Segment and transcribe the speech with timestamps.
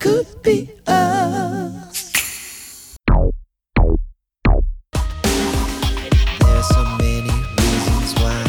[0.00, 2.96] Could be us.
[6.40, 8.44] There's so many reasons why.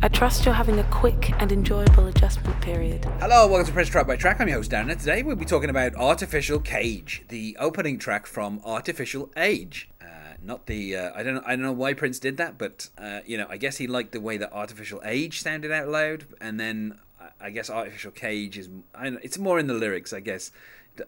[0.00, 2.23] I trust you're having a quick and enjoyable adjustment
[2.60, 3.04] period.
[3.20, 4.40] Hello, welcome to Prince Track by Track.
[4.40, 7.98] I'm your host Darren, and today we'll be talking about Art Official Cage, the opening
[7.98, 9.88] track from Art Official Age.
[10.00, 10.06] Uh,
[10.42, 13.20] not the uh, I don't know I don't know why Prince did that, but uh,
[13.26, 16.26] you know I guess he liked the way that Art Official Age sounded out loud,
[16.40, 16.98] and then
[17.40, 20.20] I- guess Art Official Cage is I don't know, it's more in the lyrics, I
[20.20, 20.50] guess.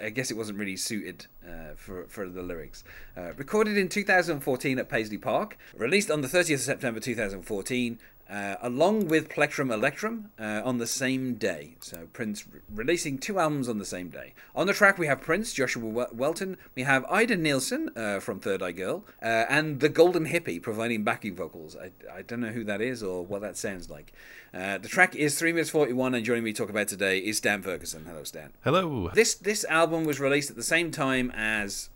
[0.02, 2.82] I guess it wasn't really suited uh, for for the lyrics.
[3.16, 7.98] Uh, recorded in 2014 at Paisley Park, released on the 30th of September 2014,
[8.30, 11.76] uh, along with Plectrum Electrum uh, on the same day.
[11.80, 14.34] So Prince re- releasing two albums on the same day.
[14.54, 18.40] On the track we have Prince, Joshua Wel- Welton, we have Ida Nielsen uh, from
[18.40, 21.76] Third Eye Girl, uh, and the Golden Hippie providing backing vocals.
[21.76, 24.12] I, I don't know who that is or what that sounds like.
[24.52, 27.36] Uh, the track is 3 minutes 41, and joining me to talk about today is
[27.36, 28.04] Stan Ferguson.
[28.06, 28.52] Hello, Stan.
[28.64, 29.10] Hello.
[29.14, 31.90] This this album was released at the same time as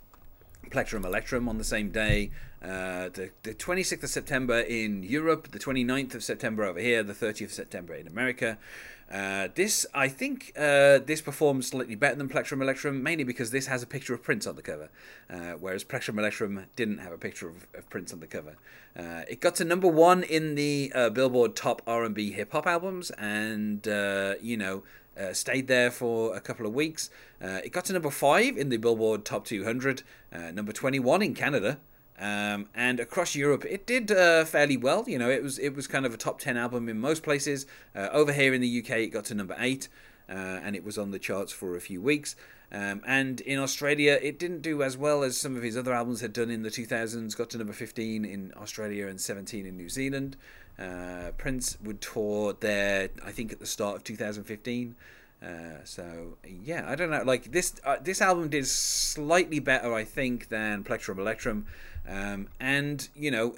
[0.71, 2.31] Plectrum Electrum on the same day.
[2.63, 7.15] Uh, the, the 26th of September in Europe, the 29th of September over here, the
[7.15, 8.59] 30th of September in America.
[9.11, 13.67] Uh, this, I think, uh, this performs slightly better than Plectrum Electrum, mainly because this
[13.67, 14.89] has a picture of Prince on the cover,
[15.29, 18.55] uh, whereas Plectrum Electrum didn't have a picture of, of Prince on the cover.
[18.97, 23.11] Uh, it got to number one in the uh, Billboard Top R&B Hip Hop Albums,
[23.13, 23.85] and
[24.41, 24.85] you know,
[25.21, 27.11] uh, stayed there for a couple of weeks.
[27.43, 31.35] Uh, it got to number five in the Billboard Top 200, uh, number 21 in
[31.35, 31.79] Canada,
[32.19, 35.05] um, and across Europe it did uh, fairly well.
[35.07, 37.67] You know, it was it was kind of a top 10 album in most places.
[37.95, 39.89] Uh, over here in the UK, it got to number eight,
[40.29, 42.37] uh, and it was on the charts for a few weeks.
[42.73, 46.21] Um, and in Australia, it didn't do as well as some of his other albums
[46.21, 47.37] had done in the 2000s.
[47.37, 50.37] Got to number 15 in Australia and 17 in New Zealand.
[50.79, 54.95] Uh, Prince would tour there, I think, at the start of 2015.
[55.43, 55.47] Uh,
[55.85, 57.23] so yeah, I don't know.
[57.23, 61.67] Like this, uh, this album did slightly better, I think, than Plectrum Electrum,
[62.07, 63.57] um, and you know,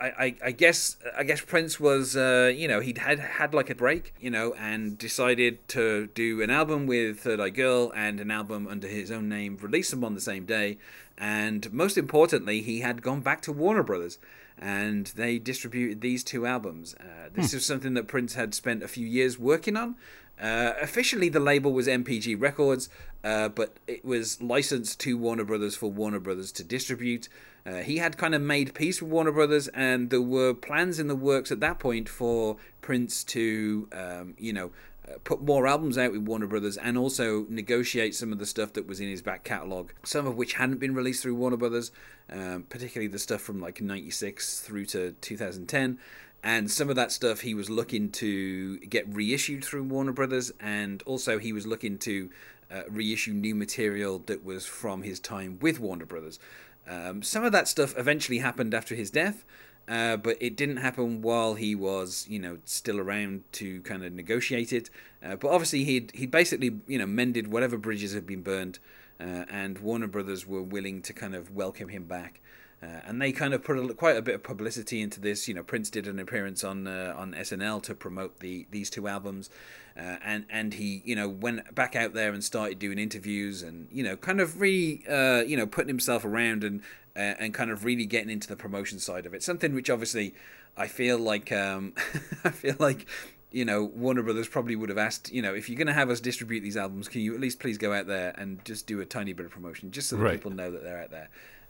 [0.00, 3.70] I, I, I guess I guess Prince was uh, you know he'd had had like
[3.70, 8.20] a break you know and decided to do an album with Third Eye Girl and
[8.20, 10.78] an album under his own name, release them on the same day,
[11.16, 14.18] and most importantly, he had gone back to Warner Brothers
[14.60, 16.94] and they distributed these two albums.
[16.98, 19.94] Uh, this is something that Prince had spent a few years working on.
[20.40, 22.88] Uh, officially, the label was MPG Records,
[23.24, 27.28] uh, but it was licensed to Warner Brothers for Warner Brothers to distribute.
[27.66, 31.08] Uh, he had kind of made peace with Warner Brothers, and there were plans in
[31.08, 34.70] the works at that point for Prince to, um, you know,
[35.08, 38.72] uh, put more albums out with Warner Brothers and also negotiate some of the stuff
[38.74, 41.90] that was in his back catalogue, some of which hadn't been released through Warner Brothers,
[42.30, 45.98] um, particularly the stuff from like 96 through to 2010.
[46.42, 51.02] And some of that stuff he was looking to get reissued through Warner Brothers, and
[51.04, 52.30] also he was looking to
[52.70, 56.38] uh, reissue new material that was from his time with Warner Brothers.
[56.86, 59.44] Um, some of that stuff eventually happened after his death,
[59.88, 64.12] uh, but it didn't happen while he was, you know, still around to kind of
[64.12, 64.90] negotiate it.
[65.24, 68.78] Uh, but obviously, he'd he basically, you know, mended whatever bridges had been burned,
[69.18, 72.40] uh, and Warner Brothers were willing to kind of welcome him back.
[72.80, 75.48] Uh, and they kind of put a, quite a bit of publicity into this.
[75.48, 79.08] You know, Prince did an appearance on uh, on SNL to promote the these two
[79.08, 79.50] albums,
[79.96, 83.88] uh, and and he you know went back out there and started doing interviews and
[83.90, 86.80] you know kind of re uh, you know putting himself around and
[87.16, 89.42] uh, and kind of really getting into the promotion side of it.
[89.42, 90.32] Something which obviously
[90.76, 91.94] I feel like um,
[92.44, 93.06] I feel like
[93.50, 96.10] you know Warner Brothers probably would have asked you know if you're going to have
[96.10, 99.00] us distribute these albums, can you at least please go out there and just do
[99.00, 100.34] a tiny bit of promotion just so that Right.
[100.34, 101.28] people know that they're out there.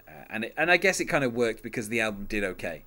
[0.08, 2.84] Uh, and it, and I guess it kind of worked because the album did okay,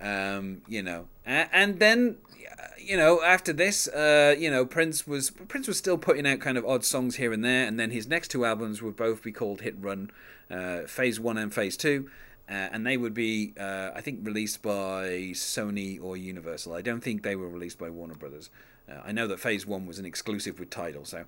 [0.00, 1.06] um, you know.
[1.24, 2.18] And, and then,
[2.60, 6.40] uh, you know, after this, uh, you know, Prince was Prince was still putting out
[6.40, 9.22] kind of odd songs here and there, and then his next two albums would both
[9.22, 10.10] be called Hit Run,
[10.50, 12.10] uh, Phase One and Phase Two.
[12.50, 16.72] Uh, and they would be, uh, I think, released by Sony or Universal.
[16.72, 18.48] I don't think they were released by Warner Brothers.
[18.90, 21.26] Uh, I know that Phase One was an exclusive with Tidal, so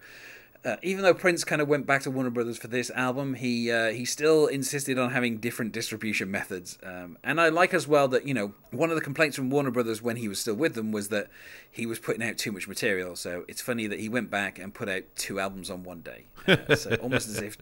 [0.62, 3.70] uh, even though Prince kind of went back to Warner Brothers for this album, he
[3.70, 6.78] uh, he still insisted on having different distribution methods.
[6.82, 9.70] Um, and I like as well that you know one of the complaints from Warner
[9.70, 11.28] Brothers when he was still with them was that
[11.70, 13.16] he was putting out too much material.
[13.16, 16.26] So it's funny that he went back and put out two albums on one day.
[16.46, 17.58] Uh, so almost as if,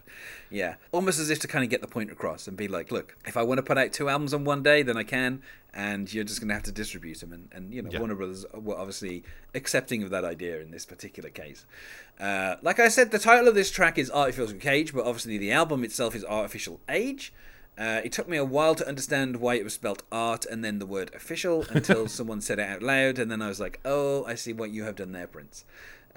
[0.50, 3.16] yeah, almost as if to kind of get the point across and be like, look,
[3.26, 5.42] if I want to put out two albums on one day, then I can.
[5.74, 7.32] and you're just going to have to distribute them.
[7.32, 7.98] And, and you know, Yeah.
[8.00, 9.22] Warner Brothers were obviously
[9.54, 11.66] accepting of that idea in this particular case.
[12.18, 15.38] Uh, like I said, the title of this track is Art Official Cage, but obviously
[15.38, 17.32] the album itself is Art Official Age.
[17.78, 20.80] Uh, it took me a while to understand why it was spelled art and then
[20.80, 24.24] the word official until someone said it out loud, and then I was like, "Oh,
[24.24, 25.64] I see what you have done there, Prince."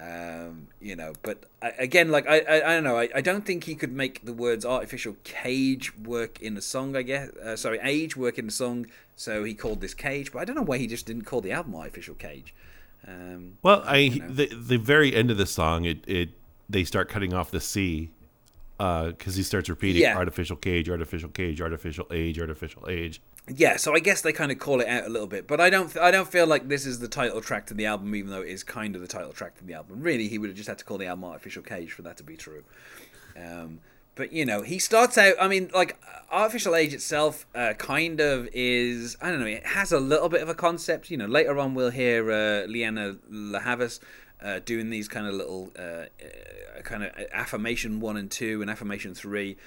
[0.01, 2.97] Um, you know, but I, again, like I, I, I don't know.
[2.97, 6.95] I, I don't think he could make the words artificial cage work in a song.
[6.95, 8.87] I guess, uh, sorry, age work in a song.
[9.15, 11.51] So he called this cage, but I don't know why he just didn't call the
[11.51, 12.55] album artificial cage.
[13.07, 14.29] Um, Well, I you know.
[14.29, 16.29] the the very end of the song, it it
[16.67, 18.09] they start cutting off the C
[18.77, 20.17] because he starts repeating Yeah.
[20.17, 23.21] artificial cage, artificial cage, artificial age, artificial age.
[23.47, 25.69] Yeah, so I guess they kind of call it out a little bit, but I
[25.69, 28.41] don't, I don't feel like this is the title track to the album, even though
[28.41, 30.01] it is kind of the title track to the album.
[30.01, 32.17] Really, he would have just had to call the album Art Official Cage for that
[32.17, 32.63] to be true.
[33.35, 33.79] Um,
[34.15, 35.35] but you know, he starts out.
[35.39, 35.99] I mean, like
[36.29, 39.17] Art Official Age itself, uh, kind of is.
[39.21, 39.47] I don't know.
[39.47, 41.09] It has a little bit of a concept.
[41.09, 43.99] You know, later on we'll hear uh, Leanna Lahavas
[44.41, 48.69] uh, doing these kind of little, uh, uh, kind of affirmation one and two and
[48.69, 49.57] affirmation three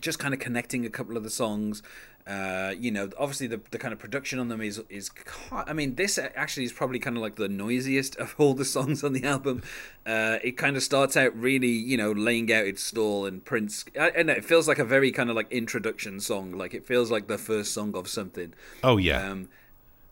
[0.00, 1.82] just kind of connecting a couple of the songs.
[2.26, 5.10] Uh, you know, obviously the, the kind of production on them is is.
[5.52, 9.04] I mean, this actually is probably kind of like the noisiest of all the songs
[9.04, 9.62] on the album.
[10.06, 13.84] Uh, it kind of starts out really, you know, laying out its stall and Prince.
[13.98, 16.52] I, I know it feels like a very kind of like introduction song.
[16.52, 18.54] Like it feels like the first song of something.
[18.82, 19.48] Oh yeah, Um,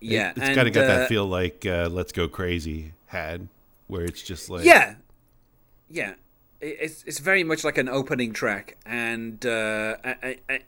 [0.00, 3.48] yeah, It, has kind of got uh, that feel like uh, "Let's Go Crazy" had,
[3.86, 4.96] where it's just like Yeah,
[5.88, 6.14] yeah.
[6.62, 9.96] It- It's it's very much like an opening track, and uh,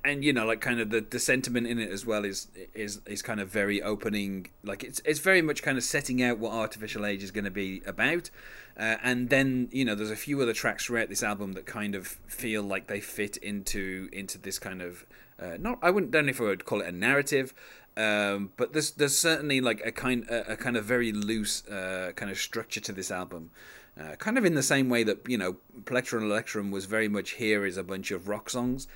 [0.05, 3.00] and you know, like kind of the, the sentiment in it as well is is
[3.06, 4.49] is kind of very opening.
[4.64, 7.50] Like it's it's very much kind of setting out what artificial age is going to
[7.64, 8.31] be about,
[8.76, 11.94] uh, and then you know, there's a few other tracks throughout this album that kind
[11.94, 15.06] of feel like they fit into into this kind of
[15.40, 17.55] uh, not I wouldn't don't know if I would call it a narrative,
[17.97, 22.11] um, but there's there's certainly like a kind a, a kind of very loose uh,
[22.17, 23.50] kind of structure to this album.
[23.99, 27.32] Uh, kind of in the same way that you know Plectrum Electrum was very much
[27.32, 28.88] here is a bunch of rock songs.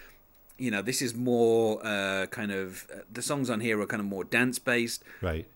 [0.57, 4.01] You know, this is more uh, kind of uh, the songs on here are kind
[4.01, 5.47] of more dance based, right.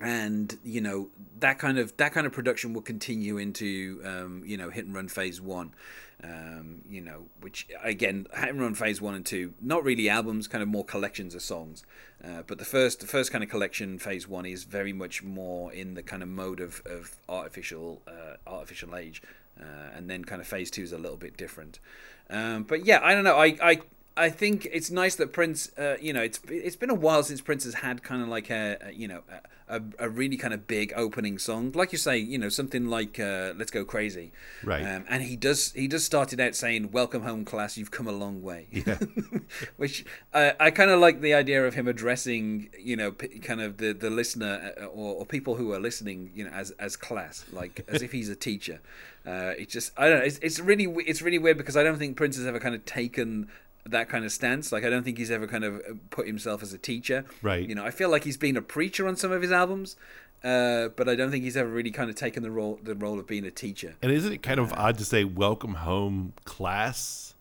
[0.00, 1.08] And you know
[1.38, 4.94] that kind of that kind of production will continue into um, you know Hit and
[4.94, 5.74] Run Phase One.
[6.22, 10.48] Um, you know, which again, Hit and Run Phase One and Two, not really albums,
[10.48, 11.82] kind of more collections of songs.
[12.22, 15.72] Uh, but the first, the first kind of collection, Phase One, is very much more
[15.72, 19.22] in the kind of mode of, of artificial, uh, artificial age,
[19.58, 21.80] uh, and then kind of Phase Two is a little bit different.
[22.28, 23.38] Um, but yeah, I don't know.
[23.38, 23.80] I, I
[24.16, 27.40] I think it's nice that Prince, uh, you know, it's it's been a while since
[27.40, 29.22] Prince has had kind of like a, a you know
[29.70, 33.18] a, a really kind of big opening song, like you say, you know, something like
[33.20, 34.32] uh, "Let's Go Crazy,"
[34.64, 34.82] Right.
[34.82, 37.78] Um, and he does he does started out saying, "Welcome home, class.
[37.78, 38.98] You've come a long way," Yeah.
[39.76, 40.04] which
[40.34, 43.78] uh, I kind of like the idea of him addressing, you know, p- kind of
[43.78, 47.44] the the listener uh, or, or people who are listening, you know, as as class,
[47.52, 48.80] like as if he's a teacher.
[49.24, 50.24] Uh, it's just I don't know.
[50.24, 52.84] It's, it's really it's really weird because I don't think Prince has ever kind of
[52.84, 53.48] taken
[53.86, 54.72] that kind of stance.
[54.72, 57.24] Like I don't think he's ever kind of uh, put himself as a teacher.
[57.42, 57.68] Right.
[57.68, 59.96] You know, I feel like he's been a preacher on some of his albums.
[60.42, 63.18] Uh, but I don't think he's ever really kind of taken the role the role
[63.18, 63.96] of being a teacher.
[64.00, 67.34] And isn't it kind of odd to say "Welcome home, class"?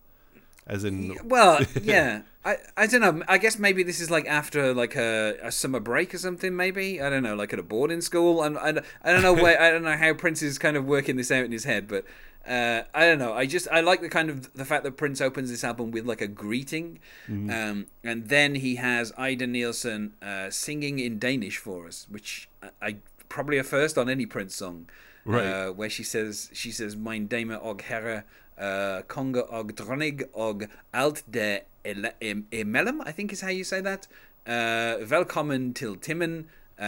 [0.68, 2.22] As in, Well, yeah.
[2.46, 3.24] I, I don't know.
[3.28, 6.56] I guess maybe this is like after like a, a summer break or something.
[6.56, 8.44] Maybe I don't know, like at a boarding school.
[8.44, 11.16] And I, I don't know where I don't know how Prince is kind of working
[11.16, 12.06] this out in his head, but
[12.48, 13.34] uh, I don't know.
[13.34, 16.06] I just I like the kind of the fact that Prince opens this album with
[16.06, 21.88] like a greeting, um, and then he has Ida Nielsen uh, singing in Danish for
[21.88, 22.96] us, which I, I
[23.30, 24.88] probably a first on any Prince song.
[25.26, 25.46] Right.
[25.46, 28.24] Uh, where she says she says Mein Dame og Herre
[28.58, 33.64] uh, Konge og Dronning og alt det ele- em- emelem I think is how you
[33.64, 34.08] say that
[34.48, 36.86] uh, Velkommen til Timmen uh,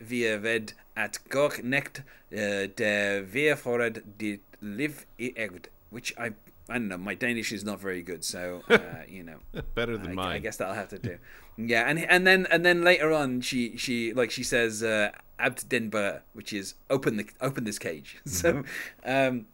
[0.00, 2.02] Vi er ved at gå nekt
[2.32, 2.38] uh,
[2.78, 6.32] der vi forret dit liv i ægd which I
[6.68, 9.38] I don't know my Danish is not very good so uh, you know
[9.74, 10.32] better than I, mine.
[10.32, 11.18] I guess that'll have to do.
[11.58, 15.66] Yeah, and and then and then later on, she she like she says uh, "Abt
[15.70, 18.18] den Bur," which is open the open this cage.
[18.26, 18.62] So,
[19.06, 19.46] um,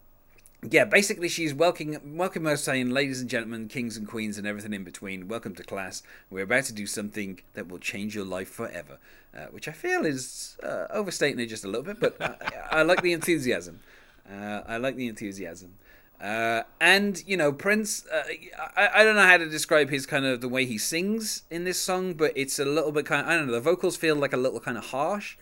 [0.69, 4.73] yeah, basically she's welcoming welcoming us saying, "Ladies and gentlemen, kings and queens, and everything
[4.73, 6.03] in between, welcome to class.
[6.29, 8.99] We're about to do something that will change your life forever."
[9.33, 12.83] Uh, which I feel is uh, overstating it just a little bit, but I, I
[12.83, 13.81] like the enthusiasm.
[14.29, 15.79] Uh, I like the enthusiasm.
[16.23, 18.23] Uh, and you know Prince, uh,
[18.77, 21.65] I, I don't know how to describe his kind of the way he sings in
[21.65, 23.23] this song, but it's a little bit kind.
[23.23, 23.55] Of, I don't know.
[23.55, 25.37] The vocals feel like a little kind of harsh.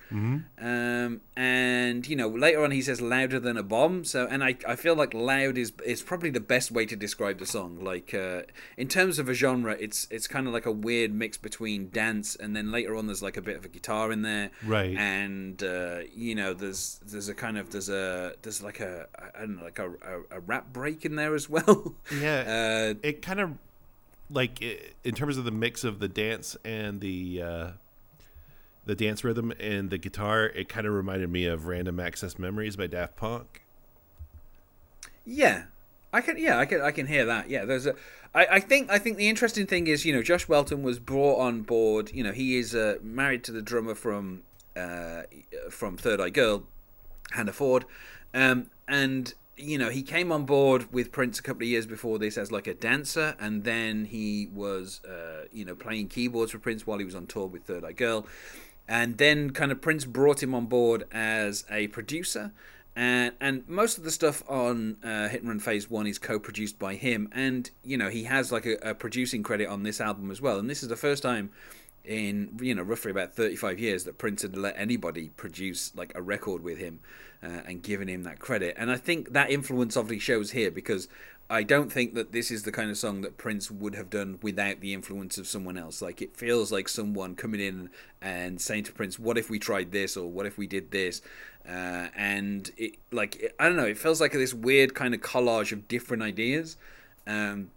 [0.58, 4.04] Um, and you know later on he says louder than a bomb.
[4.04, 7.40] So and I, I feel like loud is is probably the best way to describe
[7.40, 7.78] the song.
[7.84, 8.42] Like uh,
[8.78, 12.37] in terms of a genre, it's it's kind of like a weird mix between dance
[12.37, 14.50] and then later on there's like a bit of a guitar in there.
[14.64, 14.96] Right.
[14.96, 19.40] And uh, you know there's there's a kind of there's a there's like a I
[19.40, 21.94] don't know like a, a, a rap break in there as well.
[22.20, 23.50] Yeah, Uh, it kind of
[24.30, 24.62] like
[25.04, 27.70] in terms of the mix of the dance and the uh,
[28.86, 30.46] the dance rhythm and the guitar.
[30.46, 33.62] It kind of reminded me of "Random Access Memories" by Daft Punk.
[35.24, 35.64] Yeah,
[36.12, 36.38] I can.
[36.38, 36.80] Yeah, I can.
[36.80, 37.50] I can hear that.
[37.50, 37.94] Yeah, there's a.
[38.34, 38.90] I, I think.
[38.90, 42.10] I think the interesting thing is, you know, Josh Welton was brought on board.
[42.12, 44.42] You know, he is uh, married to the drummer from
[44.76, 45.22] uh,
[45.70, 46.64] from Third Eye Girl,
[47.32, 47.84] Hannah Ford,
[48.32, 52.19] um, and you know he came on board with Prince a couple of years before
[52.19, 56.59] this as like a dancer, and then he was uh, you know playing keyboards for
[56.59, 58.26] Prince while he was on tour with Third Eye Girl,
[58.88, 62.52] and then kind of Prince brought him on board as a producer.
[62.97, 66.79] And, and most of the stuff on uh, Hit and Run Phase One is co-produced
[66.79, 70.31] by him, and you know he has like a, a producing credit on this album
[70.31, 70.59] as well.
[70.59, 71.50] And this is the first time
[72.04, 76.23] in you know roughly about 35 years that Prince had let anybody produce like a
[76.23, 77.00] record with him
[77.42, 78.75] uh, and given him that credit.
[78.78, 81.09] And I think that influence obviously shows here because
[81.49, 84.38] I don't think that this is the kind of song that Prince would have done
[84.40, 86.00] without the influence of someone else.
[86.00, 87.90] Like it feels like someone coming in
[88.23, 91.23] and saying to Prince, "What if we tried this?" or "What if we did this?"
[91.69, 95.73] Uh, and it like I don't know, it feels like this weird kind of collage
[95.73, 96.76] of different ideas.
[97.26, 97.73] Um,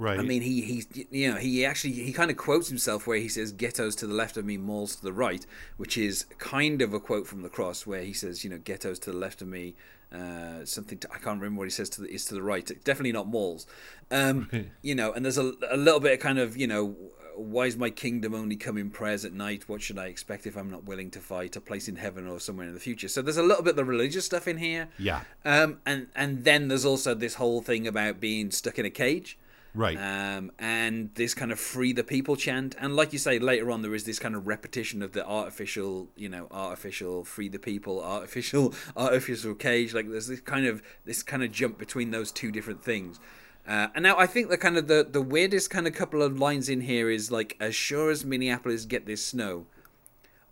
[0.00, 0.18] Right.
[0.18, 3.28] I mean, he he you know he actually he kind of quotes himself where he
[3.28, 5.44] says "ghettos to the left of me, malls to the right,"
[5.76, 8.98] which is kind of a quote from the cross where he says you know ghettos
[9.00, 9.74] to the left of me,
[10.10, 12.66] uh, something to, I can't remember what he says to the, is to the right.
[12.82, 13.66] Definitely not malls.
[14.10, 14.48] Um,
[14.82, 16.96] you know, and there's a, a little bit of kind of you know.
[17.36, 19.68] Why is my kingdom only come in prayers at night?
[19.68, 21.56] What should I expect if I'm not willing to fight?
[21.56, 23.08] A place in heaven or somewhere in the future.
[23.08, 24.88] So there's a little bit of the religious stuff in here.
[24.98, 25.22] Yeah.
[25.44, 29.38] Um, and and then there's also this whole thing about being stuck in a cage.
[29.74, 29.96] Right.
[29.96, 32.74] Um, and this kind of free the people chant.
[32.78, 36.08] And like you say, later on, there is this kind of repetition of the artificial,
[36.16, 39.94] you know, artificial free the people, artificial, artificial cage.
[39.94, 43.20] Like there's this kind of, this kind of jump between those two different things.
[43.66, 46.38] Uh, and now I think the kind of the, the weirdest kind of couple of
[46.38, 49.66] lines in here is like, as sure as Minneapolis get this snow,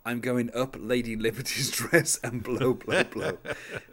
[0.05, 3.37] I'm going up Lady Liberty's dress and blow, blow, blow.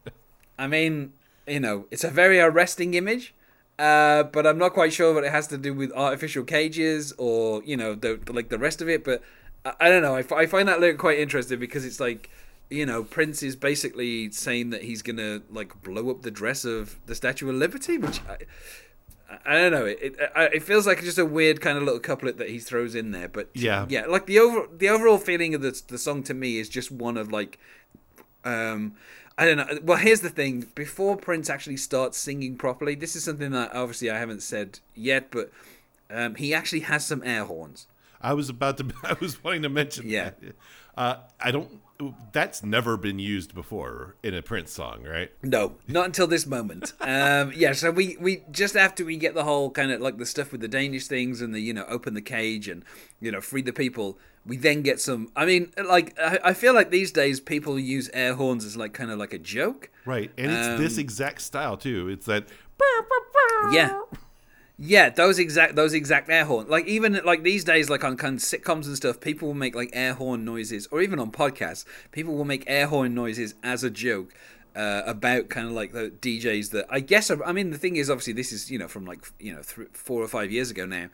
[0.58, 1.12] I mean,
[1.46, 3.34] you know, it's a very arresting image,
[3.78, 7.62] uh, but I'm not quite sure what it has to do with artificial cages or
[7.64, 9.04] you know the like the rest of it.
[9.04, 9.22] But
[9.64, 10.14] I, I don't know.
[10.16, 12.30] I, f- I find that lyric quite interesting because it's like
[12.70, 16.98] you know Prince is basically saying that he's gonna like blow up the dress of
[17.06, 18.20] the Statue of Liberty, which.
[18.28, 18.38] I,
[19.44, 19.84] I don't know.
[19.84, 22.94] It, it it feels like just a weird kind of little couplet that he throws
[22.94, 23.84] in there, but Yeah.
[23.88, 24.06] yeah.
[24.06, 27.16] Like the over the overall feeling of the the song to me is just one
[27.16, 27.58] of like
[28.44, 28.94] um
[29.38, 29.78] I don't know.
[29.82, 30.66] Well, here's the thing.
[30.74, 35.30] Before Prince actually starts singing properly, this is something that obviously I haven't said yet,
[35.30, 35.50] but
[36.10, 37.86] um, he actually has some air horns.
[38.20, 38.92] I was about to.
[39.02, 40.08] I was wanting to mention.
[40.08, 40.30] Yeah.
[40.40, 40.56] that.
[40.96, 41.80] Uh, I don't.
[42.32, 45.30] That's never been used before in a Prince song, right?
[45.42, 46.92] No, not until this moment.
[47.00, 50.26] Um, yeah, so we, we just after we get the whole kind of like the
[50.26, 52.84] stuff with the Danish things and the you know open the cage and
[53.20, 54.18] you know free the people.
[54.44, 55.28] We then get some.
[55.34, 58.92] I mean, like I, I feel like these days people use air horns as like
[58.92, 59.90] kind of like a joke.
[60.04, 62.08] Right, and it's this Um, exact style too.
[62.08, 62.46] It's that.
[63.72, 64.00] Yeah.
[64.78, 66.66] Yeah, those exact those exact air horn.
[66.68, 69.74] Like even like these days, like on kind of sitcoms and stuff, people will make
[69.74, 73.82] like air horn noises, or even on podcasts, people will make air horn noises as
[73.82, 74.34] a joke
[74.74, 77.30] uh, about kind of like the DJs that I guess.
[77.30, 79.88] I mean, the thing is, obviously, this is you know from like you know th-
[79.94, 81.08] four or five years ago now.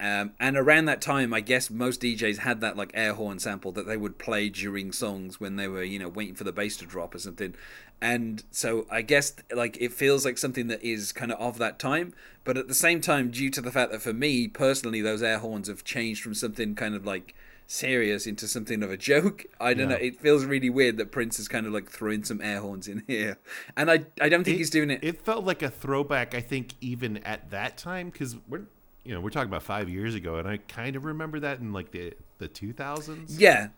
[0.00, 3.70] Um, and around that time, I guess most DJs had that like air horn sample
[3.72, 6.76] that they would play during songs when they were, you know, waiting for the bass
[6.78, 7.54] to drop or something.
[8.00, 11.78] And so I guess like it feels like something that is kind of of that
[11.78, 15.22] time, but at the same time, due to the fact that for me personally, those
[15.22, 17.34] air horns have changed from something kind of like
[17.66, 19.46] serious into something of a joke.
[19.60, 19.96] I don't Yeah.
[19.96, 20.02] know.
[20.02, 23.04] It feels really weird that Prince is kind of like throwing some air horns in
[23.06, 23.38] here,
[23.76, 25.00] and I I don't think he's doing it.
[25.02, 26.34] It felt like a throwback.
[26.34, 28.66] I think even at that time, because we're
[29.04, 31.72] you know we're talking about five years ago, and I kind of remember that in
[31.72, 33.40] like the the two thousands.
[33.40, 33.68] yeah,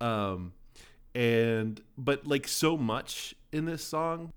[0.00, 0.52] Um,
[1.14, 4.32] and but like so much in this song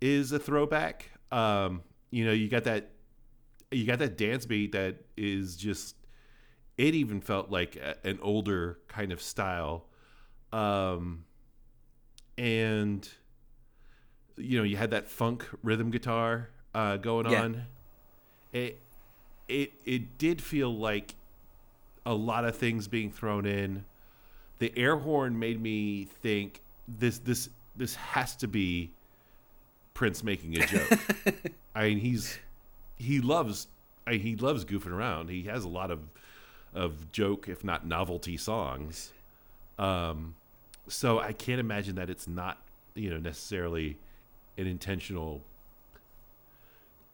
[0.00, 1.10] is a throwback.
[1.32, 2.90] Um, you know, you got that
[3.70, 5.96] you got that dance beat that is just
[6.78, 9.86] it even felt like a, an older kind of style.
[10.52, 11.24] Um,
[12.38, 13.08] and
[14.36, 16.50] you know, you had that funk rhythm guitar.
[16.74, 17.42] uh, going Yeah.
[17.42, 17.62] on.
[18.52, 18.80] It
[19.50, 21.14] it it did feel like
[22.06, 23.84] a lot of things being thrown in.
[24.58, 28.90] The air horn made me think this this this has to be
[29.94, 30.98] Prince making a joke.
[31.74, 32.38] I mean, he's
[32.96, 33.68] he loves
[34.06, 35.30] I mean, he loves goofing around.
[35.30, 36.00] He has a lot of
[36.74, 39.12] of joke, if not novelty, songs.
[39.78, 40.36] Um,
[40.88, 42.58] so I can't imagine that it's not
[42.94, 43.98] you know necessarily
[44.58, 45.42] an intentional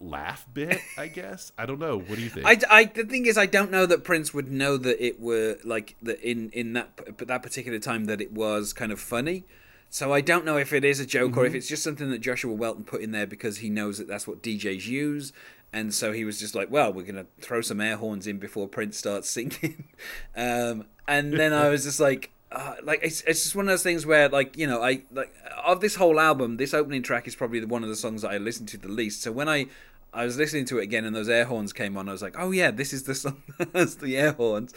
[0.01, 0.81] laugh bit.
[0.99, 1.99] I guess I don't know.
[1.99, 2.47] What do you think?
[2.47, 5.59] I, I, the thing is, I don't know that Prince would know that it were
[5.65, 9.45] like that in in that that particular time that it was kind of funny.
[9.89, 12.19] So I don't know if it is a joke or if it's just something that
[12.19, 15.33] Joshua Welton put in there because he knows that that's what DJs use,
[15.73, 18.69] and so he was just like, "Well, we're gonna throw some air horns in before
[18.69, 19.89] Prince starts singing,"
[20.37, 22.33] um, and then I was just like.
[22.53, 25.35] Uh, like it's, it's just one of those things where like you know I like
[25.65, 28.39] of this whole album this opening track is probably one of the songs that I
[28.39, 29.67] listened to the least so when I
[30.15, 32.37] I was listening to it again and those air horns came on I was like
[32.39, 34.73] oh yeah this is the song that's the air horns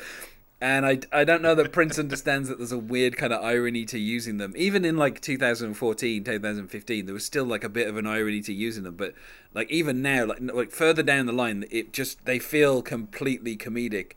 [0.61, 3.85] and I, I don't know that Prince understands that there's a weird kind of irony
[3.85, 4.53] to using them.
[4.57, 8.53] Even in like 2014, 2015, there was still like a bit of an irony to
[8.53, 8.95] using them.
[8.95, 9.13] But
[9.53, 14.13] like even now, like like further down the line, it just they feel completely comedic.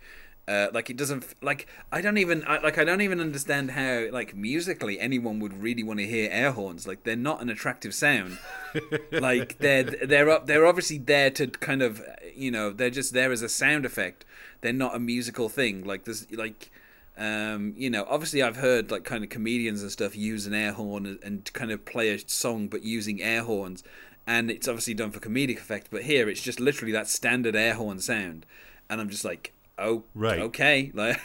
[0.48, 4.08] Uh, like it doesn't like I don't even I, like I don't even understand how
[4.10, 6.86] like musically anyone would really want to hear air horns.
[6.86, 8.38] Like they're not an attractive sound.
[9.12, 12.02] like they're they're up they're obviously there to kind of
[12.34, 14.24] you know they're just there as a sound effect
[14.60, 16.70] they're not a musical thing like there's like
[17.18, 20.72] um you know obviously i've heard like kind of comedians and stuff use an air
[20.72, 23.84] horn and, and kind of play a song but using air horns
[24.26, 27.74] and it's obviously done for comedic effect but here it's just literally that standard air
[27.74, 28.46] horn sound
[28.88, 30.38] and i'm just like oh Right.
[30.40, 31.18] okay like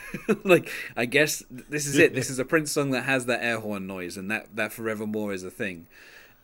[0.44, 3.60] like i guess this is it this is a prince song that has that air
[3.60, 5.88] horn noise and that that forevermore is a thing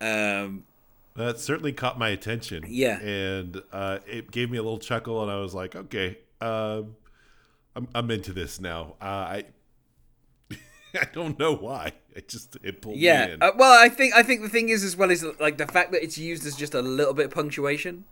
[0.01, 0.63] um
[1.15, 2.65] that certainly caught my attention.
[2.67, 2.97] Yeah.
[2.99, 6.95] and uh, it gave me a little chuckle, and I was like, okay, um,
[7.75, 8.95] I'm I'm into this now.
[8.99, 9.43] Uh, I
[10.95, 11.91] I don't know why.
[12.15, 13.27] It just it pulled me Yeah.
[13.27, 13.43] in.
[13.43, 15.91] Uh, well, I think I think the thing is as well is like the fact
[15.91, 18.05] that it's used as just a little bit of punctuation,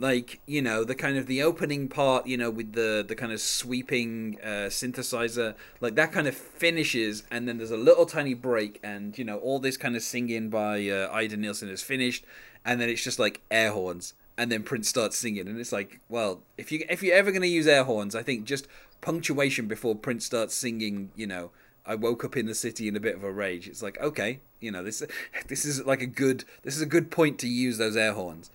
[0.00, 3.32] like you know the kind of the opening part, you know, with the the kind
[3.32, 8.34] of sweeping uh, synthesizer, like that kind of finishes, and then there's a little tiny
[8.34, 12.24] break, and you know all this kind of singing by uh, Ida Nielsen is finished,
[12.64, 16.00] and then it's just like air horns, and then Prince starts singing, and it's like,
[16.08, 18.66] well, if you if you're ever gonna use air horns, I think just
[19.02, 21.50] punctuation before Prince starts singing, you know.
[21.86, 23.66] I woke up in the city in a bit of a rage.
[23.66, 25.02] It's like okay, you know this
[25.48, 28.50] this is like a good this is a good point to use those air horns.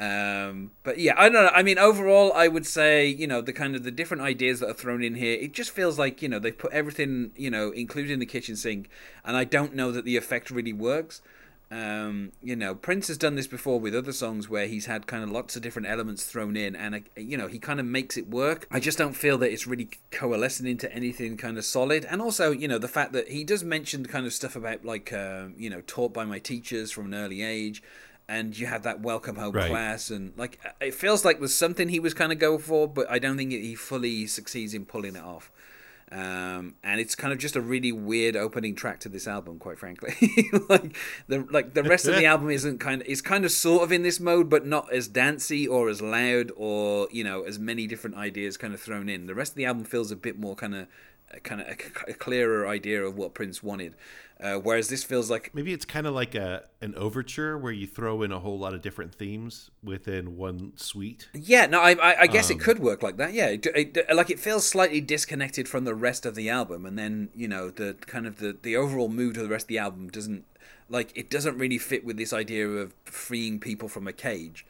[0.00, 1.50] Um, but yeah, I don't know.
[1.54, 4.70] I mean, overall, I would say you know the kind of the different ideas that
[4.70, 5.34] are thrown in here.
[5.38, 8.88] It just feels like you know they put everything you know, including the kitchen sink,
[9.26, 11.20] and I don't know that the effect really works.
[11.72, 15.22] Um, you know, Prince has done this before with other songs where he's had kind
[15.22, 18.16] of lots of different elements thrown in, and uh, you know he kind of makes
[18.16, 18.66] it work.
[18.70, 22.06] I just don't feel that it's really coalescing into anything kind of solid.
[22.06, 25.12] And also, you know, the fact that he does mention kind of stuff about like
[25.12, 27.82] um, you know taught by my teachers from an early age,
[28.30, 29.68] and you have that welcome home Right.
[29.70, 33.10] class, and like it feels like there's something he was kind of going for, but
[33.10, 35.50] I don't think he fully succeeds in pulling it off.
[36.12, 39.78] Um, and it's kind of just a really weird opening track to this album, quite
[39.78, 40.14] frankly.
[40.68, 40.96] like
[41.28, 43.92] the like the rest of the album isn't kind of is kind of sort of
[43.92, 47.86] in this mode, but not as dancey or as loud or you know as many
[47.86, 49.26] different ideas kind of thrown in.
[49.26, 50.86] The rest of the album feels a bit more kind of
[51.40, 53.94] kind of a, a clearer idea of what Prince wanted,
[54.40, 57.86] uh, whereas this feels like Maybe it's kind of like a an overture where you
[57.86, 61.28] throw in a whole lot of different themes within one suite.
[61.32, 63.32] Yeah, no, I, I, I guess Um, it could work like that.
[63.32, 66.98] Yeah, it, it, like it feels slightly disconnected from the rest of the album, and
[66.98, 69.78] then you know the kind of the the overall mood of the rest of the
[69.78, 70.44] album doesn't
[70.88, 74.66] like it doesn't really fit with this idea of freeing people from a cage.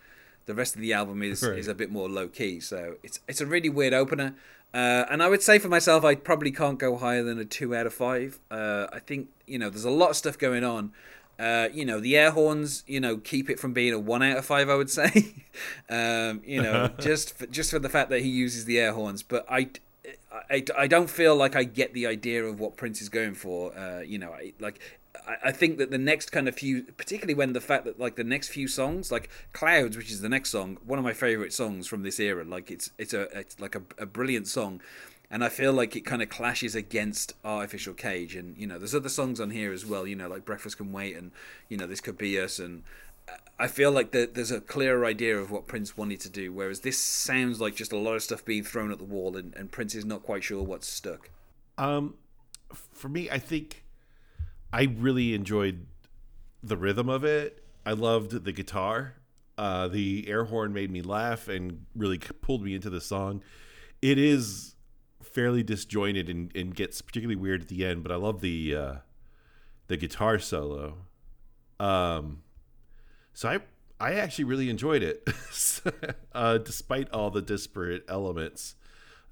[0.47, 1.59] The rest of the album is Right.
[1.59, 4.35] is a bit more low key, so it's it's a really weird opener.
[4.73, 7.75] Uh, and I would say for myself, I probably can't go higher than a two
[7.75, 8.39] out of five.
[8.51, 10.93] Uh, I think you know there's a lot of stuff going on.
[11.39, 12.85] Uh, you know the air horns.
[12.87, 14.69] You know keep it from being a one out of five.
[14.69, 15.35] I would say.
[15.89, 19.23] um, you know just for, just for the fact that he uses the air horns,
[19.23, 19.71] but I.
[20.49, 23.77] I, I don't feel like I get the idea of what Prince is going for.
[23.77, 24.81] Uh, you know, I, like
[25.45, 28.25] I, think that the next kind of few, particularly when the fact that like the
[28.25, 31.87] next few songs, like Clouds, which is the next song, one of my favorite songs
[31.87, 32.45] from this era.
[32.45, 34.81] Like it's it's a it's like a, a brilliant song,
[35.31, 38.79] and I feel like it kind of clashes against Art Official Cage, and you know,
[38.79, 40.07] there's other songs on here as well.
[40.07, 41.33] You know, like Breakfast Can Wait, and
[41.69, 42.85] you know, This Could Be Us, and
[43.59, 46.81] I feel like the, there's a clearer idea of what Prince wanted to do, whereas
[46.81, 49.71] this sounds like just a lot of stuff being thrown at the wall, and, and
[49.71, 51.31] Prince is not quite sure what's stuck.
[51.77, 52.15] Um,
[52.73, 53.85] for me, I think
[54.73, 55.87] I really enjoyed
[56.63, 57.65] the rhythm of it.
[57.85, 59.15] I loved the guitar.
[59.59, 63.43] Uh, the air horn made me laugh and really pulled me into the song.
[64.01, 64.75] It is
[65.23, 68.95] fairly disjointed and, and gets particularly weird at the end, but I love the uh,
[69.89, 70.99] the guitar solo.
[71.79, 72.43] Um,
[73.33, 73.59] so I
[73.99, 75.29] I actually really enjoyed it,
[76.33, 78.77] uh, despite all the disparate elements.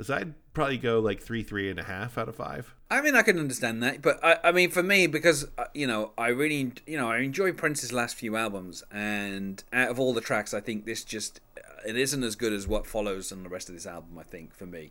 [0.01, 2.73] So I'd probably go like three, three and a half out of five.
[2.91, 5.87] I mean, I can understand that, but I, I mean, for me, because uh, you
[5.87, 10.15] know, I really, you know, I enjoy Prince's last few albums, and out of all
[10.15, 11.41] the tracks, I think this just
[11.87, 14.19] it isn't as good as what follows on the rest of this album.
[14.19, 14.91] I think for me,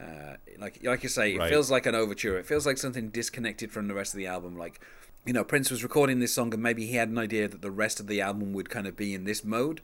[0.00, 1.48] uh, like like you say, it Right.
[1.50, 2.36] feels like an overture.
[2.38, 4.58] It feels like something disconnected from the rest of the album.
[4.58, 4.80] Like,
[5.24, 7.70] you know, Prince was recording this song, and maybe he had an idea that the
[7.70, 9.80] rest of the album would kind of be in this mode.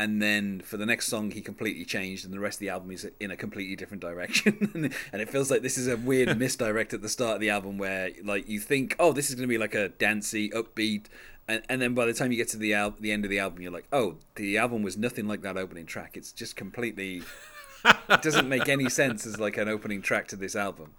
[0.00, 2.90] And then for the next song, he completely changed, and the rest of the album
[2.90, 4.70] is in a completely different direction.
[5.12, 7.76] and it feels like this is a weird misdirect at the start of the album,
[7.76, 11.08] where like you think, oh, this is going to be like a dancey, upbeat,
[11.46, 13.38] and, and then by the time you get to the al- the end of the
[13.38, 16.16] album, you're like, oh, the album was nothing like that opening track.
[16.16, 17.22] It's just completely
[17.84, 20.94] it doesn't make any sense as like an opening track to this album.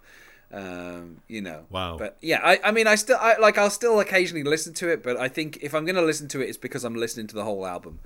[0.52, 1.64] Um, you know.
[1.70, 1.96] Wow.
[1.96, 5.02] But yeah, I, I mean, I still, I like, I'll still occasionally listen to it,
[5.02, 7.34] but I think if I'm going to listen to it, it's because I'm listening to
[7.34, 8.00] the whole album,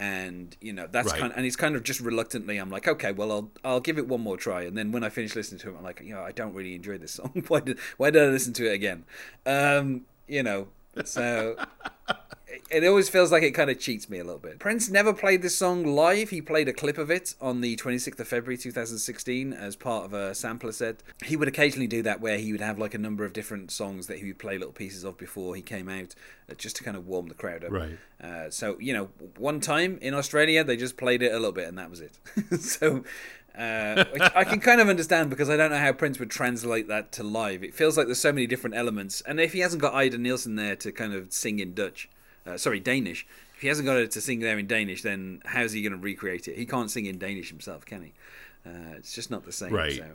[0.00, 1.20] and you know, that's Right.
[1.20, 4.08] kind, and he's kind of just reluctantly, I'm like, okay, well, I'll, I'll give it
[4.08, 6.22] one more try, and then when I finish listening to it, I'm like, you know,
[6.22, 7.44] I don't really enjoy this song.
[7.48, 9.04] why did, why did I listen to it again?
[9.46, 10.68] Um, you know,
[11.04, 11.56] so
[12.70, 14.58] it always feels like it kind of cheats me a little bit.
[14.58, 16.30] Prince never played this song live.
[16.30, 20.12] He played a clip of it on the 26th of February 2016 as part of
[20.12, 21.02] a sampler set.
[21.24, 24.06] He would occasionally do that where he would have like a number of different songs
[24.06, 26.14] that he would play little pieces of before he came out
[26.48, 27.72] uh, just to kind of warm the crowd up.
[27.72, 27.98] Right.
[28.20, 31.68] Uh, so, you know, one time in Australia, they just played it a little bit
[31.68, 32.18] and that was it.
[32.60, 33.04] so.
[33.58, 36.86] Uh, which I can kind of understand because I don't know how Prince would translate
[36.86, 37.64] that to live.
[37.64, 40.54] It feels like there's so many different elements, and if he hasn't got Ida Nielsen
[40.54, 42.08] there to kind of sing in Dutch,
[42.50, 43.26] uh, sorry, Danish.
[43.54, 45.98] If he hasn't got her to sing there in Danish, then how's he going to
[45.98, 46.56] recreate it?
[46.56, 48.12] He can't sing in Danish himself, can he?
[48.66, 49.72] Uh, it's just not the same.
[49.72, 49.96] Right.
[49.96, 50.06] So.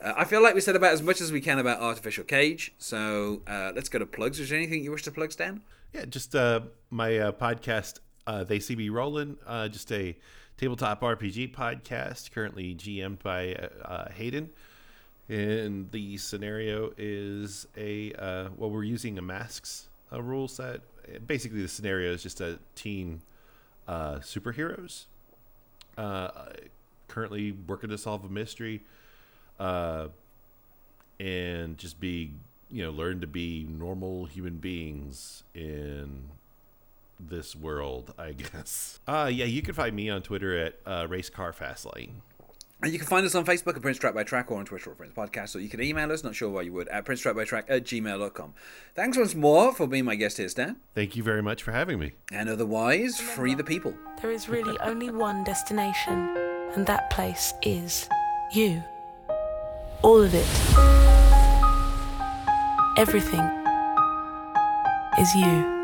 [0.00, 2.24] Uh, I feel like we said about as much as we can about Art Official
[2.24, 2.72] Cage.
[2.78, 4.40] So uh, let's go to plugs.
[4.40, 5.62] Is there anything you wish to plug, Stan?
[5.92, 10.16] Yeah, just uh, my uh, podcast, uh, They See Me Rolling, uh, just a
[10.58, 14.50] tabletop RPG podcast, currently GM'd by uh, Hayden.
[15.28, 20.80] And the scenario is a, uh, well, we're using a masks uh, rule set.
[21.26, 23.22] Basically, the scenario is just a teen
[23.86, 25.04] uh, superheroes.
[25.96, 26.30] Uh,
[27.08, 28.82] currently working to solve a mystery.
[29.58, 30.08] Uh,
[31.20, 32.32] and just be
[32.70, 36.24] you know learn to be normal human beings in
[37.18, 41.30] this world i guess uh yeah you can find me on twitter at uh race
[41.30, 41.52] car
[42.80, 44.92] And you can find us on Facebook at Prince Track by Track or on Twitter
[44.92, 47.20] at Prince Podcast, or you can email us, not sure why you would, at Prince
[47.22, 48.54] Track by Track at gmail.com.
[48.94, 50.76] Thanks once more for being my guest here, Stan.
[50.94, 53.94] thank you very much for having me And otherwise, free the people.
[54.22, 56.36] There is really only one destination,
[56.76, 58.08] and that place is
[58.52, 58.80] you.
[60.02, 60.46] All of it.
[62.96, 63.44] Everything
[65.18, 65.77] is you.